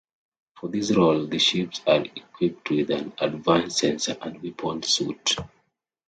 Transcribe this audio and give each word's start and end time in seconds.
For 0.59 0.67
this 0.67 0.95
role 0.97 1.27
the 1.27 1.37
ships 1.37 1.79
are 1.85 2.03
equipped 2.03 2.71
with 2.71 2.89
an 2.89 3.13
advanced 3.19 3.77
sensor 3.77 4.17
and 4.19 4.41
weapons 4.41 4.87
suite. 4.87 5.35